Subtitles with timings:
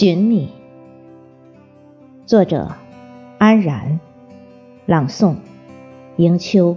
[0.00, 0.52] 寻你，
[2.24, 2.76] 作者
[3.36, 3.98] 安然，
[4.86, 5.34] 朗诵
[6.18, 6.76] 迎秋。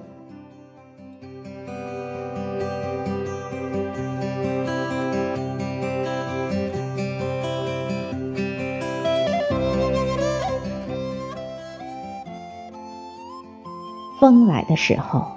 [14.20, 15.27] 风来的时候，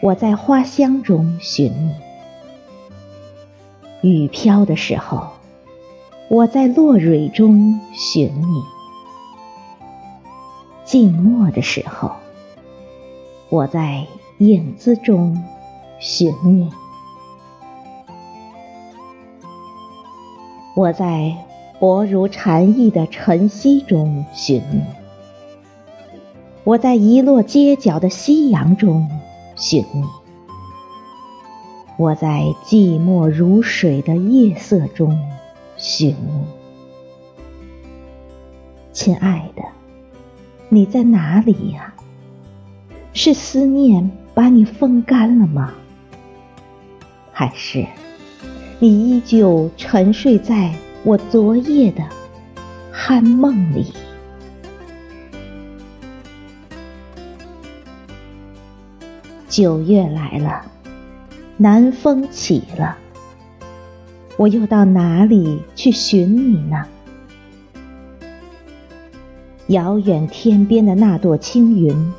[0.00, 1.90] 我在花香中寻你；
[4.08, 5.32] 雨飘的时候。
[6.34, 8.64] 我在落蕊中寻你，
[10.84, 12.10] 静默的时候；
[13.50, 14.04] 我在
[14.38, 15.40] 影子中
[16.00, 16.68] 寻你，
[20.74, 21.36] 我在
[21.78, 24.82] 薄如蝉翼的晨曦中寻你，
[26.64, 29.08] 我在一落街角的夕阳中
[29.54, 30.02] 寻你，
[31.96, 35.16] 我在寂寞如水的夜色中。
[35.86, 36.16] 寻，
[38.90, 39.62] 亲爱的，
[40.70, 41.92] 你在哪里呀？
[43.12, 45.74] 是思念把你风干了吗？
[47.32, 47.86] 还是
[48.78, 52.02] 你依旧沉睡在我昨夜的
[52.90, 53.92] 酣梦里？
[59.50, 60.64] 九月来了，
[61.58, 62.96] 南风起了。
[64.36, 66.84] 我又到哪里去寻你呢？
[69.68, 72.12] 遥远天边的那朵青云，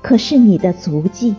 [0.00, 1.34] 可是你的足迹；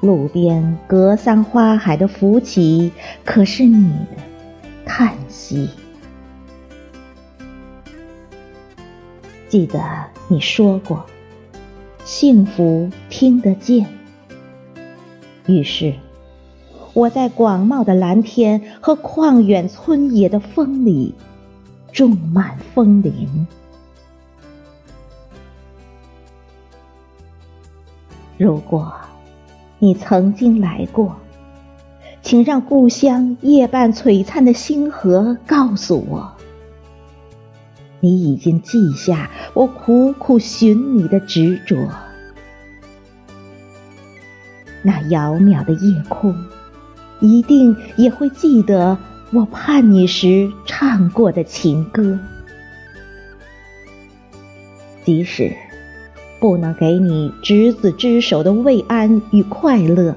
[0.00, 2.90] 路边格桑花海的浮起，
[3.24, 4.16] 可是你的
[4.86, 5.68] 叹息。
[9.48, 9.80] 记得
[10.28, 11.04] 你说过，
[12.04, 13.86] 幸福听得见。
[15.46, 15.92] 于是。
[16.92, 21.14] 我在广袤的蓝天和旷远村野的风里
[21.92, 23.46] 种满风铃。
[28.36, 28.92] 如果
[29.78, 31.16] 你曾经来过，
[32.22, 36.32] 请让故乡夜半璀璨的星河告诉我，
[38.00, 41.76] 你已经记下我苦苦寻你的执着。
[44.82, 46.34] 那遥渺的夜空。
[47.20, 48.98] 一定也会记得
[49.32, 52.18] 我盼你时唱过的情歌，
[55.04, 55.52] 即使
[56.40, 60.16] 不能给你执子之手的慰安与快乐，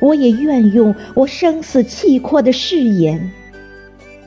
[0.00, 3.32] 我也愿用我生死契阔的誓言，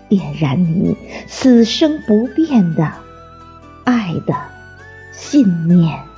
[0.09, 0.97] 点燃你
[1.27, 2.91] 此生不变的
[3.83, 4.33] 爱的
[5.13, 6.10] 信念。